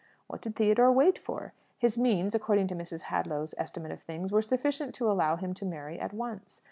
What 0.25 0.41
did 0.41 0.55
Theodore 0.55 0.91
wait 0.91 1.19
for? 1.19 1.53
His 1.77 1.95
means 1.95 2.33
(according 2.33 2.65
to 2.69 2.75
Mrs. 2.75 3.01
Hadlow's 3.11 3.53
estimate 3.59 3.91
of 3.91 4.01
things) 4.01 4.31
were 4.31 4.41
sufficient 4.41 4.95
to 4.95 5.11
allow 5.11 5.35
him 5.35 5.53
to 5.53 5.63
marry 5.63 5.99
at 5.99 6.11
once. 6.11 6.59